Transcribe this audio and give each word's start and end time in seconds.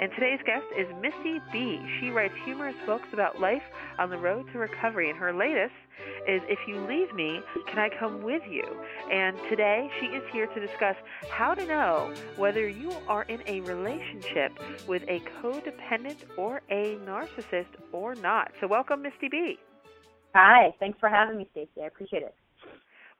And 0.00 0.10
today's 0.12 0.40
guest 0.46 0.64
is 0.78 0.86
Misti 0.94 1.40
B. 1.52 1.78
She 2.00 2.08
writes 2.08 2.32
humorous 2.46 2.74
books 2.86 3.08
about 3.12 3.38
life 3.38 3.62
on 3.98 4.08
the 4.08 4.16
road 4.16 4.46
to 4.50 4.58
recovery, 4.58 5.10
and 5.10 5.18
her 5.18 5.30
latest 5.30 5.74
is 6.26 6.40
If 6.48 6.58
You 6.66 6.80
Leave 6.88 7.14
Me, 7.14 7.40
Can 7.68 7.78
I 7.78 7.90
Come 7.98 8.22
With 8.22 8.40
You? 8.48 8.64
And 9.12 9.36
today 9.50 9.90
she 10.00 10.06
is 10.06 10.22
here 10.32 10.46
to 10.46 10.58
discuss 10.58 10.96
how 11.28 11.52
to 11.52 11.66
know 11.66 12.14
whether 12.36 12.66
you 12.66 12.90
are 13.08 13.24
in 13.24 13.42
a 13.46 13.60
relationship 13.60 14.58
with 14.88 15.02
a 15.02 15.20
codependent 15.42 16.16
or 16.38 16.62
a 16.70 16.96
narcissist 17.04 17.68
or 17.92 18.14
not. 18.14 18.52
So, 18.62 18.68
welcome, 18.68 19.02
Misti 19.02 19.30
B. 19.30 19.58
Hi, 20.34 20.74
thanks 20.80 20.98
for 20.98 21.10
having 21.10 21.36
me, 21.36 21.46
Stacey. 21.50 21.82
I 21.82 21.88
appreciate 21.88 22.22
it. 22.22 22.34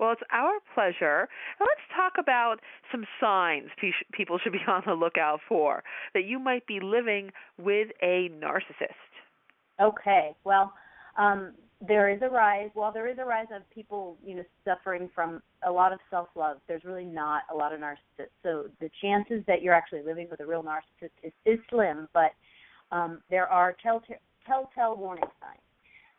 Well, 0.01 0.13
it's 0.13 0.23
our 0.33 0.55
pleasure. 0.75 1.29
Now 1.61 1.67
let's 1.67 1.87
talk 1.95 2.15
about 2.19 2.57
some 2.91 3.05
signs 3.21 3.69
people 4.13 4.39
should 4.43 4.53
be 4.53 4.59
on 4.67 4.83
the 4.87 4.95
lookout 4.95 5.41
for 5.47 5.85
that 6.15 6.25
you 6.25 6.39
might 6.39 6.67
be 6.67 6.81
living 6.83 7.31
with 7.59 7.89
a 8.03 8.31
narcissist. 8.31 8.97
Okay. 9.79 10.35
Well, 10.43 10.73
um, 11.19 11.53
there 11.87 12.09
is 12.09 12.21
a 12.23 12.29
rise. 12.29 12.71
While 12.73 12.93
there 12.93 13.09
is 13.09 13.19
a 13.19 13.25
rise 13.25 13.47
of 13.55 13.63
people, 13.71 14.17
you 14.25 14.37
know, 14.37 14.45
suffering 14.65 15.11
from 15.15 15.43
a 15.67 15.71
lot 15.71 15.93
of 15.93 15.99
self-love, 16.11 16.59
there's 16.67 16.85
really 16.85 17.05
not 17.05 17.43
a 17.53 17.57
lot 17.57 17.75
of 17.75 17.81
narcissists. 17.81 18.29
So 18.43 18.67
the 18.81 18.91
chances 19.03 19.43
that 19.47 19.63
you're 19.63 19.75
actually 19.75 20.03
living 20.03 20.29
with 20.31 20.41
a 20.41 20.47
real 20.47 20.63
narcissist 20.63 21.11
is, 21.23 21.33
is 21.45 21.59
slim, 21.69 22.09
but 22.15 22.33
um, 22.91 23.21
there 23.31 23.47
are 23.47 23.77
telltale, 23.83 24.17
telltale 24.47 24.97
warning 24.97 25.25
signs. 25.41 25.61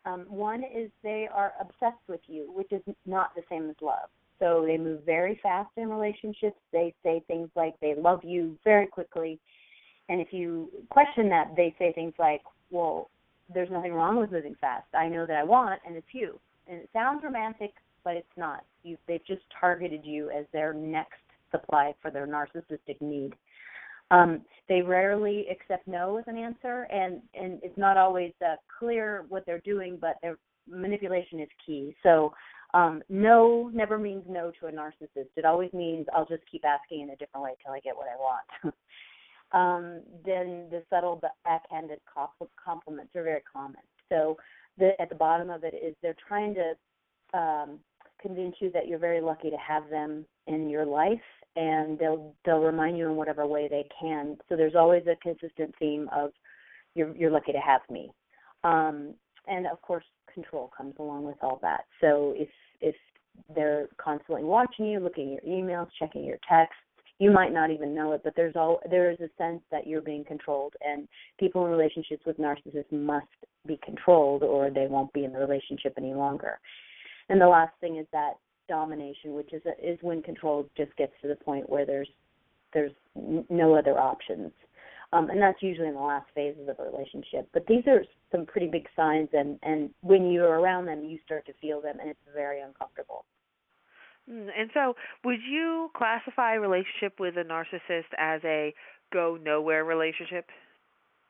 Um, 0.05 0.25
one 0.27 0.63
is 0.63 0.89
they 1.03 1.27
are 1.31 1.53
obsessed 1.59 2.01
with 2.07 2.21
you, 2.27 2.51
which 2.55 2.71
is 2.71 2.81
not 3.05 3.35
the 3.35 3.43
same 3.49 3.69
as 3.69 3.75
love. 3.81 4.09
So 4.39 4.63
they 4.65 4.77
move 4.77 5.01
very 5.05 5.39
fast 5.43 5.69
in 5.77 5.89
relationships. 5.89 6.57
They 6.73 6.93
say 7.03 7.23
things 7.27 7.49
like 7.55 7.75
they 7.79 7.93
love 7.95 8.21
you 8.23 8.57
very 8.63 8.87
quickly. 8.87 9.39
And 10.09 10.19
if 10.19 10.29
you 10.33 10.69
question 10.89 11.29
that, 11.29 11.51
they 11.55 11.75
say 11.77 11.93
things 11.93 12.13
like, 12.17 12.41
well, 12.71 13.11
there's 13.53 13.69
nothing 13.69 13.93
wrong 13.93 14.17
with 14.17 14.31
moving 14.31 14.55
fast. 14.59 14.87
I 14.93 15.07
know 15.07 15.25
that 15.27 15.37
I 15.37 15.43
want, 15.43 15.79
and 15.85 15.95
it's 15.95 16.07
you. 16.11 16.39
And 16.67 16.79
it 16.79 16.89
sounds 16.93 17.23
romantic, 17.23 17.73
but 18.03 18.15
it's 18.15 18.27
not. 18.35 18.63
You, 18.83 18.97
they've 19.07 19.25
just 19.27 19.43
targeted 19.59 20.03
you 20.03 20.31
as 20.31 20.45
their 20.51 20.73
next 20.73 21.19
supply 21.51 21.93
for 22.01 22.09
their 22.09 22.25
narcissistic 22.25 22.99
need. 22.99 23.33
Um, 24.11 24.41
they 24.69 24.81
rarely 24.81 25.47
accept 25.49 25.87
no 25.87 26.17
as 26.17 26.25
an 26.27 26.37
answer, 26.37 26.83
and 26.91 27.21
and 27.33 27.59
it's 27.63 27.77
not 27.77 27.97
always 27.97 28.33
uh, 28.45 28.55
clear 28.79 29.25
what 29.29 29.45
they're 29.45 29.61
doing, 29.61 29.97
but 29.99 30.17
their 30.21 30.37
manipulation 30.69 31.39
is 31.39 31.49
key. 31.65 31.95
So 32.03 32.33
um, 32.73 33.01
no 33.09 33.69
never 33.73 33.97
means 33.97 34.23
no 34.27 34.51
to 34.59 34.67
a 34.67 34.71
narcissist. 34.71 35.29
It 35.35 35.45
always 35.45 35.71
means 35.73 36.05
I'll 36.15 36.25
just 36.25 36.43
keep 36.49 36.63
asking 36.65 37.01
in 37.01 37.09
a 37.09 37.15
different 37.15 37.43
way 37.43 37.55
till 37.63 37.73
I 37.73 37.79
get 37.79 37.95
what 37.95 38.07
I 38.07 38.15
want. 38.17 38.75
um, 39.51 40.01
then 40.25 40.67
the 40.69 40.83
subtle 40.89 41.17
but 41.21 41.31
backhanded 41.43 41.99
compliments 42.63 43.15
are 43.15 43.23
very 43.23 43.41
common. 43.51 43.81
So 44.09 44.37
the, 44.77 44.91
at 45.01 45.09
the 45.09 45.15
bottom 45.15 45.49
of 45.49 45.63
it 45.63 45.73
is 45.73 45.95
they're 46.01 46.15
trying 46.27 46.55
to 46.55 47.37
um, 47.37 47.79
convince 48.21 48.55
you 48.59 48.71
that 48.71 48.87
you're 48.87 48.99
very 48.99 49.21
lucky 49.21 49.49
to 49.49 49.57
have 49.57 49.89
them 49.89 50.25
in 50.47 50.69
your 50.69 50.85
life 50.85 51.19
and 51.55 51.99
they'll 51.99 52.33
they'll 52.45 52.61
remind 52.61 52.97
you 52.97 53.09
in 53.09 53.15
whatever 53.15 53.45
way 53.45 53.67
they 53.67 53.85
can. 53.99 54.37
So 54.47 54.55
there's 54.55 54.75
always 54.75 55.03
a 55.07 55.15
consistent 55.21 55.73
theme 55.79 56.09
of 56.15 56.31
you're 56.95 57.15
you're 57.15 57.31
lucky 57.31 57.51
to 57.51 57.59
have 57.59 57.81
me. 57.89 58.11
Um, 58.63 59.13
and 59.47 59.67
of 59.67 59.81
course 59.81 60.05
control 60.33 60.71
comes 60.75 60.95
along 60.99 61.25
with 61.25 61.37
all 61.41 61.59
that. 61.61 61.81
So 61.99 62.33
if 62.37 62.49
if 62.79 62.95
they're 63.53 63.87
constantly 63.97 64.43
watching 64.43 64.85
you, 64.85 64.99
looking 64.99 65.37
at 65.37 65.45
your 65.45 65.57
emails, 65.57 65.87
checking 65.99 66.23
your 66.23 66.37
texts, 66.47 66.75
you 67.19 67.31
might 67.31 67.53
not 67.53 67.69
even 67.69 67.93
know 67.93 68.13
it, 68.13 68.21
but 68.23 68.33
there's 68.35 68.55
all 68.55 68.81
there 68.89 69.11
is 69.11 69.19
a 69.19 69.29
sense 69.37 69.61
that 69.71 69.87
you're 69.87 70.01
being 70.01 70.23
controlled 70.23 70.73
and 70.81 71.07
people 71.39 71.65
in 71.65 71.71
relationships 71.71 72.23
with 72.25 72.37
narcissists 72.37 72.91
must 72.91 73.27
be 73.67 73.79
controlled 73.83 74.43
or 74.43 74.69
they 74.69 74.87
won't 74.87 75.11
be 75.13 75.25
in 75.25 75.33
the 75.33 75.39
relationship 75.39 75.93
any 75.97 76.13
longer. 76.13 76.59
And 77.31 77.39
the 77.39 77.47
last 77.47 77.71
thing 77.79 77.95
is 77.95 78.05
that 78.11 78.33
domination, 78.67 79.35
which 79.35 79.53
is 79.53 79.61
is 79.81 79.97
when 80.01 80.21
control 80.21 80.67
just 80.75 80.93
gets 80.97 81.13
to 81.21 81.29
the 81.29 81.35
point 81.37 81.69
where 81.69 81.85
there's 81.85 82.09
there's 82.73 82.91
no 83.15 83.73
other 83.73 83.97
options. 83.97 84.51
Um, 85.13 85.29
and 85.29 85.41
that's 85.41 85.61
usually 85.61 85.87
in 85.87 85.93
the 85.93 86.01
last 86.01 86.27
phases 86.35 86.67
of 86.67 86.77
a 86.79 86.83
relationship. 86.83 87.47
But 87.53 87.67
these 87.67 87.83
are 87.87 88.03
some 88.33 88.45
pretty 88.45 88.67
big 88.67 88.85
signs, 88.97 89.29
and 89.31 89.57
and 89.63 89.91
when 90.01 90.29
you're 90.29 90.59
around 90.59 90.87
them, 90.87 91.05
you 91.05 91.19
start 91.25 91.45
to 91.45 91.53
feel 91.61 91.79
them, 91.79 91.99
and 92.01 92.09
it's 92.09 92.19
very 92.35 92.59
uncomfortable. 92.59 93.23
Hmm, 94.29 94.49
and 94.57 94.69
so, 94.73 94.95
would 95.23 95.39
you 95.49 95.89
classify 95.95 96.55
a 96.55 96.59
relationship 96.59 97.17
with 97.17 97.37
a 97.37 97.45
narcissist 97.45 98.11
as 98.17 98.41
a 98.43 98.73
go 99.13 99.37
nowhere 99.41 99.85
relationship? 99.85 100.47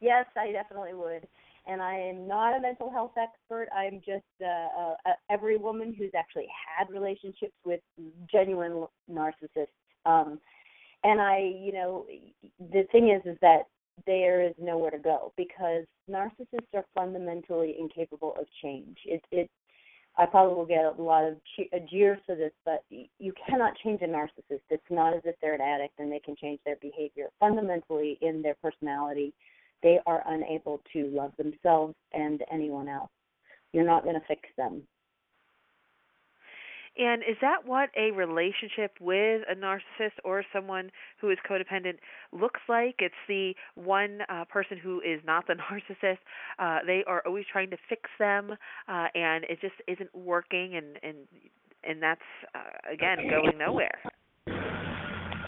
yes, 0.00 0.26
I 0.36 0.50
definitely 0.50 0.94
would 0.94 1.28
and 1.68 1.82
I 1.82 1.96
am 1.96 2.26
not 2.26 2.56
a 2.56 2.60
mental 2.60 2.90
health 2.90 3.12
expert. 3.16 3.68
I'm 3.76 4.00
just 4.04 4.24
uh, 4.42 4.94
uh, 5.06 5.12
every 5.30 5.58
woman 5.58 5.94
who's 5.96 6.10
actually 6.16 6.48
had 6.76 6.90
relationships 6.90 7.54
with 7.64 7.80
genuine 8.30 8.86
narcissists. 9.10 9.68
Um, 10.06 10.40
and 11.04 11.20
I, 11.20 11.52
you 11.60 11.72
know, 11.72 12.06
the 12.58 12.84
thing 12.90 13.10
is, 13.10 13.22
is 13.30 13.38
that 13.42 13.64
there 14.06 14.42
is 14.42 14.54
nowhere 14.58 14.90
to 14.90 14.98
go 14.98 15.32
because 15.36 15.84
narcissists 16.10 16.74
are 16.74 16.84
fundamentally 16.94 17.76
incapable 17.78 18.34
of 18.38 18.46
change. 18.62 18.96
It, 19.04 19.22
it, 19.30 19.50
I 20.16 20.26
probably 20.26 20.56
will 20.56 20.66
get 20.66 20.84
a 20.84 21.02
lot 21.02 21.24
of 21.24 21.36
jeers 21.90 22.18
for 22.26 22.34
this, 22.34 22.52
but 22.64 22.82
you 22.90 23.32
cannot 23.48 23.74
change 23.84 24.00
a 24.02 24.06
narcissist. 24.06 24.62
It's 24.70 24.82
not 24.90 25.14
as 25.14 25.20
if 25.24 25.36
they're 25.40 25.54
an 25.54 25.60
addict 25.60 25.98
and 25.98 26.10
they 26.10 26.18
can 26.18 26.34
change 26.34 26.60
their 26.64 26.76
behavior. 26.80 27.26
Fundamentally, 27.38 28.18
in 28.20 28.42
their 28.42 28.56
personality, 28.62 29.32
they 29.82 29.98
are 30.06 30.22
unable 30.26 30.80
to 30.92 31.06
love 31.08 31.32
themselves 31.38 31.94
and 32.12 32.42
anyone 32.52 32.88
else. 32.88 33.10
You're 33.72 33.86
not 33.86 34.02
going 34.02 34.14
to 34.14 34.26
fix 34.26 34.42
them. 34.56 34.82
And 36.98 37.22
is 37.22 37.36
that 37.40 37.64
what 37.64 37.90
a 37.96 38.10
relationship 38.10 38.92
with 39.00 39.42
a 39.48 39.54
narcissist 39.54 40.18
or 40.24 40.44
someone 40.52 40.90
who 41.20 41.30
is 41.30 41.38
codependent 41.48 41.98
looks 42.32 42.60
like? 42.68 42.96
It's 42.98 43.14
the 43.28 43.54
one 43.76 44.22
uh, 44.28 44.44
person 44.46 44.78
who 44.78 45.00
is 45.00 45.20
not 45.24 45.46
the 45.46 45.54
narcissist. 45.70 46.18
Uh, 46.58 46.80
they 46.84 47.04
are 47.06 47.22
always 47.24 47.44
trying 47.50 47.70
to 47.70 47.76
fix 47.88 48.10
them, 48.18 48.50
uh, 48.88 49.06
and 49.14 49.44
it 49.44 49.60
just 49.60 49.74
isn't 49.86 50.12
working, 50.12 50.74
and 50.74 50.98
and 51.04 51.16
and 51.84 52.02
that's 52.02 52.20
uh, 52.54 52.92
again 52.92 53.18
going 53.30 53.56
nowhere. 53.56 54.00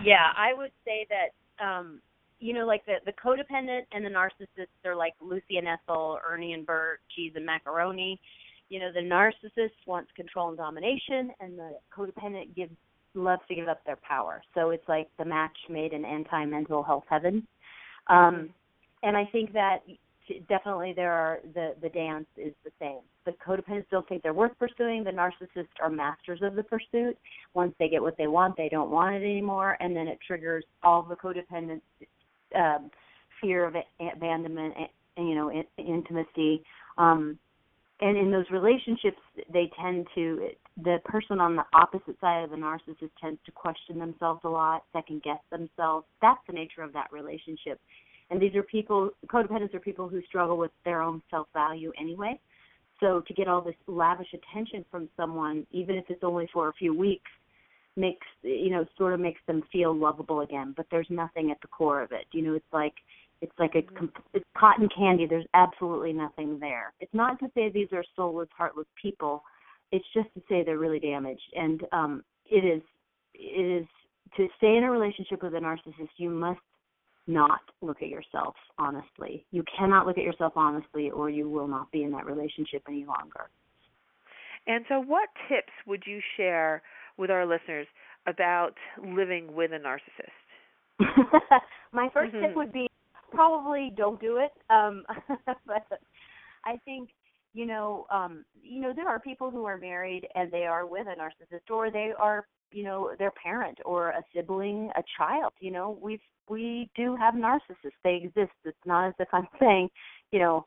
Yeah, 0.04 0.28
I 0.36 0.54
would 0.56 0.72
say 0.84 1.06
that 1.10 1.64
um, 1.64 2.00
you 2.40 2.54
know, 2.54 2.66
like 2.66 2.84
the 2.86 2.94
the 3.04 3.12
codependent 3.12 3.82
and 3.92 4.04
the 4.04 4.08
narcissist 4.08 4.66
are 4.84 4.96
like 4.96 5.14
Lucy 5.20 5.58
and 5.58 5.68
Ethel, 5.68 6.18
Ernie 6.28 6.54
and 6.54 6.66
Bert, 6.66 7.00
cheese 7.14 7.32
and 7.36 7.46
macaroni. 7.46 8.20
You 8.68 8.80
know, 8.80 8.90
the 8.92 9.00
narcissist 9.00 9.70
wants 9.86 10.10
control 10.16 10.48
and 10.48 10.56
domination, 10.56 11.30
and 11.40 11.58
the 11.58 11.72
codependent 11.96 12.54
gives 12.56 12.72
loves 13.14 13.42
to 13.48 13.54
give 13.54 13.68
up 13.68 13.84
their 13.84 13.98
power. 14.06 14.42
So 14.54 14.70
it's 14.70 14.88
like 14.88 15.08
the 15.18 15.24
match 15.24 15.56
made 15.68 15.92
in 15.92 16.04
anti 16.04 16.44
mental 16.46 16.82
health 16.82 17.04
heaven. 17.08 17.46
Um, 18.06 18.50
and 19.02 19.16
I 19.16 19.24
think 19.32 19.52
that 19.52 19.80
definitely 20.48 20.92
there 20.94 21.12
are 21.12 21.40
the 21.54 21.74
the 21.82 21.88
dance 21.90 22.26
is 22.36 22.54
the 22.64 22.70
same. 22.78 23.00
The 23.26 23.32
codependents 23.46 23.86
don't 23.90 24.08
think 24.08 24.22
they're 24.22 24.32
worth 24.32 24.58
pursuing. 24.58 25.04
The 25.04 25.10
narcissists 25.10 25.68
are 25.82 25.90
masters 25.90 26.40
of 26.42 26.54
the 26.54 26.62
pursuit. 26.62 27.18
Once 27.52 27.74
they 27.78 27.88
get 27.88 28.00
what 28.00 28.16
they 28.16 28.28
want, 28.28 28.56
they 28.56 28.68
don't 28.70 28.90
want 28.90 29.14
it 29.14 29.24
anymore, 29.24 29.76
and 29.80 29.94
then 29.94 30.08
it 30.08 30.18
triggers 30.26 30.64
all 30.82 31.02
the 31.02 31.16
codependents 31.16 31.82
um, 32.56 32.90
fear 33.40 33.64
of 33.66 33.74
abandonment, 34.14 34.74
and, 35.16 35.28
you 35.28 35.34
know, 35.34 35.50
in, 35.50 35.64
intimacy. 35.78 36.62
Um, 36.98 37.38
and 38.00 38.16
in 38.16 38.30
those 38.30 38.46
relationships, 38.50 39.18
they 39.52 39.70
tend 39.80 40.06
to 40.14 40.48
the 40.82 40.98
person 41.04 41.40
on 41.40 41.56
the 41.56 41.64
opposite 41.74 42.18
side 42.20 42.42
of 42.42 42.50
the 42.50 42.56
narcissist 42.56 43.10
tends 43.20 43.38
to 43.44 43.52
question 43.52 43.98
themselves 43.98 44.40
a 44.44 44.48
lot, 44.48 44.84
second 44.92 45.22
guess 45.22 45.40
themselves. 45.50 46.06
That's 46.22 46.40
the 46.46 46.54
nature 46.54 46.82
of 46.82 46.92
that 46.94 47.08
relationship. 47.12 47.78
And 48.30 48.40
these 48.40 48.54
are 48.54 48.62
people, 48.62 49.10
codependents 49.26 49.74
are 49.74 49.80
people 49.80 50.08
who 50.08 50.22
struggle 50.22 50.56
with 50.56 50.70
their 50.84 51.02
own 51.02 51.20
self 51.30 51.48
value 51.52 51.92
anyway. 52.00 52.40
So 53.00 53.22
to 53.26 53.34
get 53.34 53.48
all 53.48 53.60
this 53.60 53.74
lavish 53.86 54.28
attention 54.32 54.84
from 54.90 55.08
someone, 55.16 55.66
even 55.70 55.96
if 55.96 56.04
it's 56.08 56.22
only 56.22 56.48
for 56.52 56.68
a 56.68 56.72
few 56.74 56.96
weeks, 56.96 57.30
makes 57.96 58.26
you 58.42 58.70
know 58.70 58.84
sort 58.96 59.12
of 59.12 59.20
makes 59.20 59.40
them 59.46 59.62
feel 59.72 59.94
lovable 59.94 60.40
again 60.40 60.72
but 60.76 60.86
there's 60.90 61.08
nothing 61.10 61.50
at 61.50 61.60
the 61.60 61.68
core 61.68 62.02
of 62.02 62.12
it 62.12 62.26
you 62.32 62.42
know 62.42 62.54
it's 62.54 62.72
like 62.72 62.94
It's 63.42 63.58
like 63.58 63.74
a 63.74 63.82
it's 64.34 64.44
cotton 64.56 64.88
candy. 64.94 65.26
There's 65.26 65.46
absolutely 65.54 66.12
nothing 66.12 66.58
there. 66.60 66.92
It's 67.00 67.14
not 67.14 67.38
to 67.40 67.46
say 67.54 67.70
these 67.70 67.88
are 67.92 68.04
soulless, 68.14 68.50
heartless 68.56 68.86
people. 69.00 69.42
It's 69.92 70.04
just 70.12 70.28
to 70.34 70.42
say 70.46 70.62
they're 70.62 70.78
really 70.78 71.00
damaged. 71.00 71.50
And 71.54 71.82
um, 71.92 72.22
it 72.44 72.64
is 72.64 72.82
it 73.34 73.82
is 73.82 73.86
to 74.36 74.46
stay 74.58 74.76
in 74.76 74.84
a 74.84 74.90
relationship 74.90 75.42
with 75.42 75.54
a 75.54 75.58
narcissist. 75.58 76.10
You 76.18 76.30
must 76.30 76.60
not 77.26 77.60
look 77.80 78.02
at 78.02 78.08
yourself 78.08 78.54
honestly. 78.78 79.46
You 79.52 79.64
cannot 79.76 80.06
look 80.06 80.18
at 80.18 80.24
yourself 80.24 80.52
honestly, 80.54 81.10
or 81.10 81.30
you 81.30 81.48
will 81.48 81.68
not 81.68 81.90
be 81.90 82.02
in 82.02 82.12
that 82.12 82.26
relationship 82.26 82.82
any 82.88 83.06
longer. 83.06 83.48
And 84.66 84.84
so, 84.88 85.00
what 85.00 85.28
tips 85.48 85.72
would 85.86 86.02
you 86.06 86.20
share 86.36 86.82
with 87.20 87.30
our 87.30 87.46
listeners 87.46 87.86
about 88.26 88.72
living 89.04 89.54
with 89.54 89.70
a 89.72 89.78
narcissist? 89.78 91.00
My 91.92 92.08
1st 92.08 92.32
mm-hmm. 92.32 92.40
tip 92.40 92.56
would 92.56 92.72
be 92.72 92.88
probably 93.32 93.92
don't 93.96 94.20
do 94.20 94.38
it. 94.38 94.50
Um, 94.70 95.04
but 95.46 96.00
I 96.64 96.76
think 96.84 97.10
you 97.52 97.66
know, 97.66 98.06
um, 98.10 98.44
you 98.62 98.80
know, 98.80 98.92
there 98.94 99.08
are 99.08 99.18
people 99.18 99.50
who 99.50 99.64
are 99.64 99.76
married 99.76 100.26
and 100.34 100.50
they 100.50 100.66
are 100.66 100.86
with 100.86 101.06
a 101.08 101.20
narcissist, 101.20 101.70
or 101.70 101.90
they 101.90 102.12
are, 102.18 102.46
you 102.70 102.84
know, 102.84 103.10
their 103.18 103.32
parent 103.32 103.78
or 103.84 104.10
a 104.10 104.22
sibling, 104.34 104.90
a 104.96 105.02
child. 105.18 105.52
You 105.60 105.72
know, 105.72 105.98
we've 106.00 106.20
we 106.48 106.88
do 106.96 107.16
have 107.16 107.34
narcissists. 107.34 107.98
They 108.04 108.20
exist. 108.22 108.52
It's 108.64 108.76
not 108.86 109.08
as 109.08 109.14
if 109.18 109.28
I'm 109.32 109.48
saying, 109.60 109.88
you 110.30 110.38
know, 110.38 110.64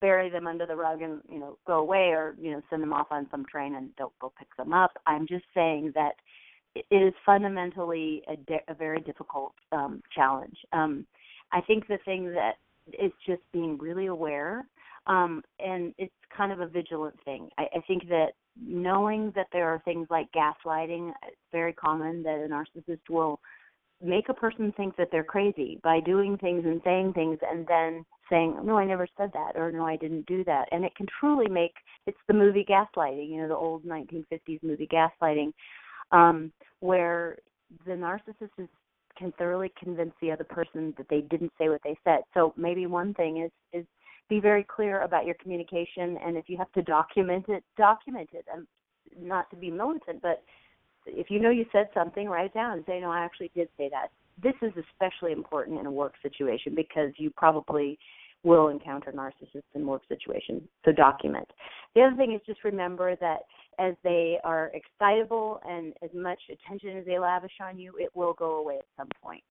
bury 0.00 0.30
them 0.30 0.46
under 0.46 0.66
the 0.66 0.76
rug 0.76 1.02
and 1.02 1.20
you 1.28 1.38
know 1.38 1.58
go 1.66 1.78
away, 1.78 2.08
or 2.10 2.34
you 2.40 2.50
know, 2.52 2.62
send 2.70 2.82
them 2.82 2.92
off 2.92 3.08
on 3.10 3.26
some 3.30 3.44
train 3.44 3.74
and 3.74 3.94
don't 3.96 4.18
go 4.20 4.32
pick 4.38 4.48
them 4.56 4.72
up. 4.72 4.92
I'm 5.06 5.26
just 5.26 5.44
saying 5.54 5.92
that 5.94 6.14
it 6.74 6.86
is 6.90 7.12
fundamentally 7.26 8.22
a, 8.28 8.36
di- 8.36 8.64
a 8.68 8.74
very 8.74 9.00
difficult 9.00 9.54
um, 9.72 10.02
challenge. 10.14 10.56
Um, 10.72 11.06
I 11.52 11.60
think 11.60 11.88
the 11.88 11.98
thing 12.04 12.32
that 12.32 12.54
is 12.98 13.12
just 13.26 13.42
being 13.52 13.76
really 13.78 14.06
aware, 14.06 14.66
um, 15.06 15.42
and 15.58 15.94
it's 15.98 16.12
kind 16.36 16.52
of 16.52 16.60
a 16.60 16.66
vigilant 16.66 17.16
thing. 17.24 17.48
I, 17.58 17.62
I 17.76 17.80
think 17.86 18.08
that 18.08 18.32
knowing 18.60 19.32
that 19.34 19.46
there 19.52 19.68
are 19.68 19.80
things 19.84 20.06
like 20.10 20.28
gaslighting, 20.32 21.12
it's 21.26 21.36
very 21.52 21.72
common 21.72 22.22
that 22.22 22.44
a 22.44 22.48
narcissist 22.48 23.08
will 23.08 23.40
make 24.02 24.28
a 24.28 24.34
person 24.34 24.72
think 24.76 24.96
that 24.96 25.08
they're 25.12 25.24
crazy 25.24 25.78
by 25.82 26.00
doing 26.00 26.38
things 26.38 26.64
and 26.64 26.80
saying 26.84 27.12
things 27.12 27.38
and 27.48 27.66
then 27.66 28.04
saying, 28.30 28.56
No, 28.64 28.78
I 28.78 28.86
never 28.86 29.06
said 29.16 29.30
that 29.34 29.56
or 29.56 29.70
no, 29.72 29.84
I 29.84 29.96
didn't 29.96 30.26
do 30.26 30.44
that. 30.44 30.68
And 30.72 30.84
it 30.84 30.94
can 30.96 31.06
truly 31.18 31.48
make 31.48 31.74
it's 32.06 32.18
the 32.28 32.34
movie 32.34 32.66
gaslighting, 32.68 33.28
you 33.30 33.42
know, 33.42 33.48
the 33.48 33.56
old 33.56 33.84
nineteen 33.84 34.24
fifties 34.30 34.60
movie 34.62 34.88
gaslighting, 34.88 35.52
um, 36.12 36.52
where 36.80 37.38
the 37.86 37.92
narcissist 37.92 38.50
is 38.58 38.68
can 39.16 39.32
thoroughly 39.32 39.70
convince 39.78 40.12
the 40.22 40.30
other 40.30 40.44
person 40.44 40.94
that 40.96 41.06
they 41.10 41.20
didn't 41.20 41.52
say 41.58 41.68
what 41.68 41.80
they 41.84 41.96
said. 42.04 42.20
So 42.32 42.54
maybe 42.56 42.86
one 42.86 43.12
thing 43.14 43.42
is 43.42 43.50
is 43.72 43.86
be 44.28 44.40
very 44.40 44.64
clear 44.64 45.02
about 45.02 45.26
your 45.26 45.34
communication, 45.42 46.16
and 46.24 46.36
if 46.36 46.48
you 46.48 46.56
have 46.56 46.72
to 46.72 46.82
document 46.82 47.46
it, 47.48 47.64
document 47.76 48.30
it. 48.32 48.46
And 48.52 48.66
not 49.20 49.50
to 49.50 49.56
be 49.56 49.70
militant, 49.70 50.22
but 50.22 50.42
if 51.16 51.30
you 51.30 51.40
know 51.40 51.50
you 51.50 51.66
said 51.72 51.88
something, 51.94 52.28
write 52.28 52.46
it 52.46 52.54
down 52.54 52.72
and 52.72 52.84
say, 52.86 53.00
"No, 53.00 53.10
I 53.10 53.20
actually 53.20 53.50
did 53.54 53.68
say 53.76 53.88
that." 53.90 54.10
This 54.42 54.54
is 54.62 54.72
especially 54.76 55.32
important 55.32 55.78
in 55.78 55.86
a 55.86 55.90
work 55.90 56.14
situation 56.22 56.74
because 56.74 57.12
you 57.18 57.30
probably 57.30 57.98
will 58.42 58.68
encounter 58.68 59.12
narcissists 59.12 59.62
in 59.74 59.86
work 59.86 60.02
situations. 60.08 60.62
So 60.84 60.92
document. 60.92 61.46
The 61.94 62.02
other 62.02 62.16
thing 62.16 62.32
is 62.32 62.40
just 62.46 62.64
remember 62.64 63.16
that 63.16 63.40
as 63.78 63.94
they 64.02 64.38
are 64.44 64.70
excitable 64.72 65.60
and 65.68 65.92
as 66.02 66.10
much 66.14 66.40
attention 66.50 66.96
as 66.96 67.04
they 67.04 67.18
lavish 67.18 67.52
on 67.60 67.78
you, 67.78 67.94
it 67.98 68.10
will 68.14 68.32
go 68.32 68.56
away 68.56 68.78
at 68.78 68.86
some 68.96 69.08
point. 69.22 69.44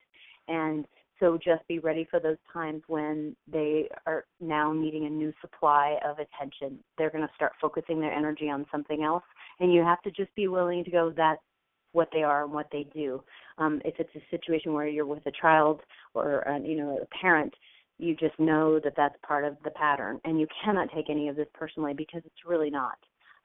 And 0.48 0.88
so 1.20 1.38
just 1.38 1.68
be 1.68 1.80
ready 1.80 2.08
for 2.10 2.20
those 2.20 2.38
times 2.52 2.82
when 2.88 3.36
they 3.52 3.90
are 4.08 4.26
now 4.40 4.72
needing 4.72 5.06
a 5.06 5.10
new 5.10 5.34
supply 5.42 5.98
of 6.06 6.18
attention. 6.20 6.80
They're 6.98 7.10
going 7.10 7.28
to 7.28 7.34
start 7.36 7.54
focusing 7.62 8.00
their 8.00 8.14
energy 8.14 8.50
on 8.50 8.66
something 8.72 9.04
else, 9.04 9.24
and 9.60 9.74
you 9.74 9.84
have 9.84 10.02
to 10.04 10.12
just 10.12 10.34
be 10.36 10.48
willing 10.48 10.84
to 10.86 10.92
go. 10.92 11.14
That's 11.16 11.42
what 11.92 12.10
they 12.14 12.24
are 12.24 12.44
and 12.44 12.54
what 12.54 12.68
they 12.72 12.88
do. 12.94 13.22
Um, 13.58 13.82
if 13.84 13.96
it's 14.00 14.16
a 14.16 14.36
situation 14.36 14.74
where 14.74 14.88
you're 14.88 15.06
with 15.06 15.26
a 15.26 15.32
child 15.32 15.82
or 16.14 16.48
uh, 16.48 16.60
you 16.60 16.78
know 16.78 17.00
a 17.02 17.06
parent, 17.22 17.54
you 17.98 18.16
just 18.16 18.40
know 18.40 18.80
that 18.80 18.94
that's 18.96 19.16
part 19.26 19.44
of 19.44 19.58
the 19.64 19.72
pattern, 19.72 20.20
and 20.24 20.40
you 20.40 20.48
cannot 20.64 20.90
take 20.94 21.10
any 21.10 21.28
of 21.28 21.36
this 21.36 21.48
personally 21.54 21.94
because 21.94 22.22
it's 22.26 22.48
really 22.48 22.70
not. 22.70 22.98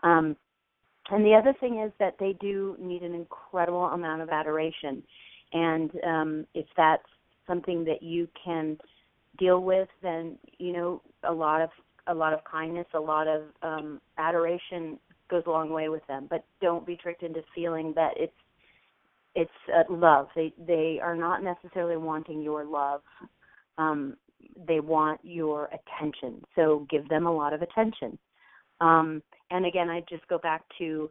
Um, 0.03 0.37
and 1.11 1.25
the 1.25 1.35
other 1.35 1.55
thing 1.61 1.83
is 1.85 1.93
that 1.99 2.15
they 2.19 2.35
do 2.41 2.77
need 2.81 3.03
an 3.03 3.15
incredible 3.15 3.85
amount 3.87 4.23
of 4.23 4.31
adoration. 4.31 5.03
And 5.53 5.91
um, 6.07 6.47
if 6.55 6.67
that's 6.77 7.03
something 7.47 7.85
that 7.85 8.03
you 8.03 8.29
can 8.43 8.79
deal 9.39 9.63
with, 9.63 9.89
then 10.03 10.39
you 10.59 10.73
know 10.73 11.03
a 11.29 11.33
lot 11.33 11.61
of 11.61 11.71
a 12.07 12.15
lot 12.15 12.33
of 12.33 12.41
kindness, 12.45 12.87
a 12.95 13.01
lot 13.01 13.27
of 13.27 13.43
um, 13.63 14.01
adoration 14.19 14.99
goes 15.31 15.43
a 15.47 15.51
long 15.51 15.71
way 15.71 15.89
with 15.89 16.07
them. 16.07 16.27
But 16.29 16.45
don't 16.61 16.87
be 16.87 16.97
tricked 16.97 17.23
into 17.23 17.43
feeling 17.55 17.93
that 17.97 18.13
it's 18.17 18.33
it's 19.35 19.51
uh, 19.75 19.93
love. 19.93 20.29
They 20.35 20.53
they 20.67 21.01
are 21.03 21.17
not 21.17 21.43
necessarily 21.43 21.97
wanting 21.97 22.43
your 22.43 22.65
love. 22.65 23.03
Um, 23.79 24.17
they 24.67 24.81
want 24.81 25.21
your 25.23 25.69
attention. 25.69 26.43
So 26.55 26.87
give 26.91 27.09
them 27.09 27.27
a 27.27 27.35
lot 27.35 27.53
of 27.53 27.63
attention. 27.63 28.19
Um, 28.81 29.23
and 29.51 29.67
again, 29.67 29.89
I 29.89 30.03
just 30.09 30.27
go 30.29 30.39
back 30.39 30.63
to, 30.79 31.11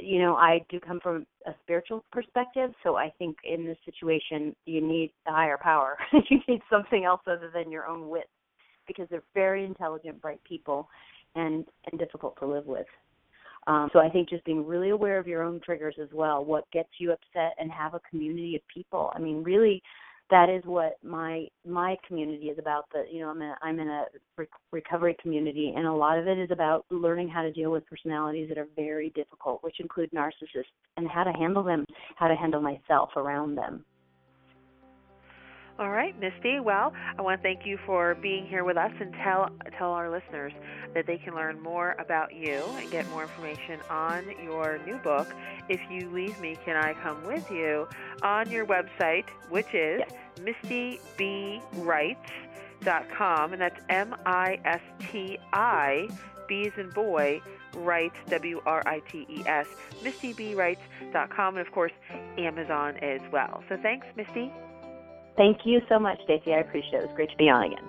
you 0.00 0.18
know, 0.18 0.36
I 0.36 0.64
do 0.68 0.78
come 0.80 1.00
from 1.00 1.26
a 1.46 1.52
spiritual 1.62 2.04
perspective, 2.12 2.70
so 2.82 2.96
I 2.96 3.12
think 3.18 3.36
in 3.44 3.64
this 3.64 3.78
situation 3.84 4.54
you 4.66 4.80
need 4.80 5.12
a 5.26 5.32
higher 5.32 5.58
power. 5.58 5.98
you 6.30 6.38
need 6.48 6.60
something 6.70 7.04
else 7.04 7.22
other 7.26 7.50
than 7.52 7.70
your 7.70 7.86
own 7.86 8.08
wits, 8.08 8.28
because 8.86 9.06
they're 9.10 9.22
very 9.34 9.64
intelligent, 9.64 10.20
bright 10.20 10.42
people, 10.44 10.88
and 11.34 11.64
and 11.90 11.98
difficult 11.98 12.36
to 12.40 12.46
live 12.46 12.66
with. 12.66 12.86
Um, 13.70 13.88
so 13.92 14.00
I 14.00 14.10
think 14.10 14.28
just 14.28 14.44
being 14.44 14.66
really 14.66 14.90
aware 14.90 15.16
of 15.20 15.28
your 15.28 15.44
own 15.44 15.60
triggers 15.64 15.94
as 16.02 16.08
well, 16.12 16.44
what 16.44 16.68
gets 16.72 16.88
you 16.98 17.12
upset, 17.12 17.54
and 17.56 17.70
have 17.70 17.94
a 17.94 18.00
community 18.00 18.56
of 18.56 18.62
people. 18.66 19.12
I 19.14 19.20
mean, 19.20 19.44
really 19.44 19.80
that 20.28 20.48
is 20.48 20.64
what 20.64 20.96
my 21.02 21.46
my 21.66 21.96
community 22.06 22.46
is 22.46 22.58
about 22.58 22.84
the 22.92 23.04
you 23.10 23.20
know 23.20 23.30
i'm 23.30 23.42
in, 23.42 23.52
i'm 23.62 23.80
in 23.80 23.88
a 23.88 24.04
re- 24.36 24.46
recovery 24.70 25.16
community 25.20 25.72
and 25.76 25.88
a 25.88 25.92
lot 25.92 26.16
of 26.16 26.28
it 26.28 26.38
is 26.38 26.52
about 26.52 26.84
learning 26.90 27.28
how 27.28 27.42
to 27.42 27.52
deal 27.52 27.72
with 27.72 27.84
personalities 27.86 28.48
that 28.48 28.56
are 28.56 28.68
very 28.76 29.10
difficult 29.16 29.60
which 29.64 29.80
include 29.80 30.08
narcissists 30.12 30.70
and 30.96 31.08
how 31.08 31.24
to 31.24 31.32
handle 31.32 31.64
them 31.64 31.84
how 32.14 32.28
to 32.28 32.36
handle 32.36 32.60
myself 32.60 33.10
around 33.16 33.56
them 33.56 33.84
all 35.80 35.90
right, 35.90 36.14
Misti. 36.20 36.62
Well, 36.62 36.92
I 37.18 37.22
want 37.22 37.40
to 37.40 37.42
thank 37.42 37.64
you 37.64 37.78
for 37.86 38.14
being 38.16 38.46
here 38.46 38.64
with 38.64 38.76
us 38.76 38.92
and 39.00 39.14
tell 39.14 39.48
tell 39.78 39.92
our 39.92 40.10
listeners 40.10 40.52
that 40.92 41.06
they 41.06 41.16
can 41.16 41.34
learn 41.34 41.58
more 41.58 41.96
about 41.98 42.34
you 42.34 42.62
and 42.76 42.90
get 42.90 43.08
more 43.08 43.22
information 43.22 43.80
on 43.88 44.26
your 44.44 44.78
new 44.84 44.98
book. 44.98 45.26
If 45.70 45.80
you 45.90 46.10
leave 46.10 46.38
me, 46.38 46.58
can 46.66 46.76
I 46.76 46.92
come 46.92 47.26
with 47.26 47.50
you 47.50 47.88
on 48.22 48.50
your 48.50 48.66
website, 48.66 49.24
which 49.48 49.72
is 49.72 50.00
yes. 50.00 50.12
mistibwrites.com, 51.18 53.52
and 53.54 53.62
that's 53.62 53.80
M 53.88 54.14
I 54.26 54.60
S 54.66 54.82
T 55.10 55.38
I 55.54 56.10
B 56.46 56.66
as 56.66 56.78
in 56.78 56.90
boy 56.90 57.40
Writes, 57.74 58.16
W 58.28 58.60
R 58.66 58.82
I 58.84 59.00
T 59.10 59.26
E 59.30 59.42
S, 59.46 59.66
MistiBWrites.com, 60.02 61.56
and 61.56 61.66
of 61.66 61.72
course, 61.72 61.92
Amazon 62.36 62.98
as 62.98 63.22
well. 63.32 63.64
So 63.68 63.78
thanks, 63.80 64.06
Misti. 64.18 64.52
Thank 65.40 65.64
you 65.64 65.80
so 65.88 65.98
much, 65.98 66.20
Stacey. 66.24 66.52
I 66.52 66.58
appreciate 66.58 66.96
it. 66.96 67.04
It 67.04 67.06
was 67.06 67.16
great 67.16 67.30
to 67.30 67.36
be 67.38 67.48
on 67.48 67.64
again. 67.64 67.88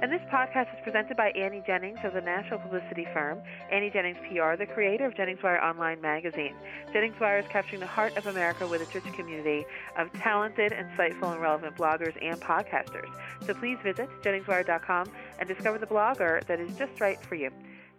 And 0.00 0.12
this 0.12 0.20
podcast 0.32 0.72
is 0.72 0.78
presented 0.84 1.16
by 1.16 1.30
Annie 1.30 1.64
Jennings 1.66 1.98
of 2.04 2.12
the 2.12 2.20
national 2.20 2.60
publicity 2.60 3.08
firm 3.12 3.42
Annie 3.72 3.90
Jennings 3.90 4.18
PR, 4.18 4.54
the 4.54 4.66
creator 4.72 5.04
of 5.04 5.16
Jennings 5.16 5.42
Wire 5.42 5.60
Online 5.60 6.00
magazine. 6.00 6.54
Jennings 6.92 7.18
Wire 7.18 7.38
is 7.38 7.46
capturing 7.48 7.80
the 7.80 7.88
heart 7.88 8.16
of 8.16 8.28
America 8.28 8.68
with 8.68 8.82
its 8.82 8.94
rich 8.94 9.02
community 9.16 9.66
of 9.98 10.12
talented, 10.12 10.70
insightful, 10.70 11.32
and 11.32 11.40
relevant 11.40 11.74
bloggers 11.74 12.16
and 12.22 12.40
podcasters. 12.40 13.10
So 13.44 13.52
please 13.54 13.78
visit 13.82 14.08
JenningsWire.com 14.22 15.10
and 15.40 15.48
discover 15.48 15.78
the 15.78 15.86
blogger 15.86 16.44
that 16.46 16.60
is 16.60 16.76
just 16.78 17.00
right 17.00 17.20
for 17.20 17.34
you. 17.34 17.50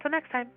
Till 0.01 0.11
next 0.11 0.31
time. 0.31 0.47